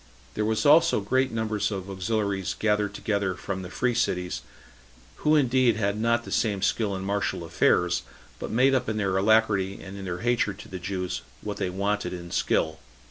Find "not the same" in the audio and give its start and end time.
5.95-6.63